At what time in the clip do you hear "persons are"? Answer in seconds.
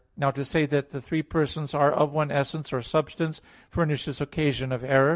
1.21-1.91